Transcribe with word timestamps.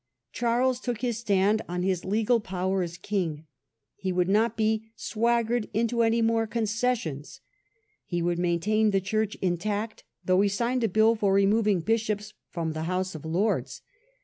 Charles 0.31 0.79
took 0.79 1.01
his 1.01 1.19
stand 1.19 1.61
on 1.69 1.83
his 1.83 2.03
legal 2.03 2.39
power 2.39 2.81
as 2.81 2.97
king. 2.97 3.45
He 3.93 4.09
The 4.09 4.09
king's 4.09 4.15
would 4.17 4.29
not 4.29 4.57
be 4.57 4.89
"swaggered 4.95 5.69
into 5.75 6.01
anymore 6.01 6.47
con 6.47 6.63
attitude, 6.63 6.79
cessions". 6.79 7.39
He 8.07 8.23
would 8.23 8.39
maintain 8.39 8.89
the 8.89 8.99
church 8.99 9.35
in 9.43 9.57
tact, 9.57 10.03
though 10.25 10.41
he 10.41 10.49
signed 10.49 10.83
a 10.83 10.89
Bill 10.89 11.13
for 11.13 11.31
removing 11.33 11.81
Bishops 11.81 12.33
from 12.49 12.69
PAPER 12.69 12.77
WAR. 12.79 12.83
39 12.83 12.83
the 12.83 12.87
House 12.87 13.13
of 13.13 13.25
Lords. 13.25 13.81